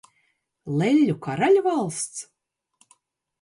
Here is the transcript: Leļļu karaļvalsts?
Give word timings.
Leļļu 0.83 1.17
karaļvalsts? 1.27 2.25